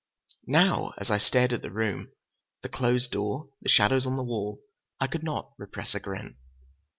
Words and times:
Now, 0.47 0.93
as 0.97 1.11
I 1.11 1.19
stared 1.19 1.53
at 1.53 1.61
the 1.61 1.69
room, 1.69 2.11
the 2.63 2.69
closed 2.69 3.11
door, 3.11 3.49
the 3.61 3.69
shadows 3.69 4.07
on 4.07 4.15
the 4.17 4.23
wall, 4.23 4.59
I 4.99 5.05
could 5.05 5.21
not 5.21 5.51
repress 5.59 5.93
a 5.93 5.99
grin. 5.99 6.37